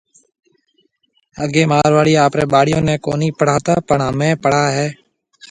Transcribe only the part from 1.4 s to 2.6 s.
اگَي مارواڙي آپرَي